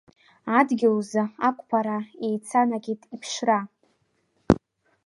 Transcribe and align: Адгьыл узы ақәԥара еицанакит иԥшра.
Адгьыл 0.57 0.93
узы 0.99 1.23
ақәԥара 1.47 1.97
еицанакит 2.25 3.01
иԥшра. 3.15 3.59